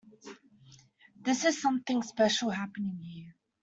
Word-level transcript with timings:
This 1.15 1.45
is 1.45 1.61
something 1.61 2.01
special 2.01 2.49
happening 2.49 2.97
here. 3.03 3.35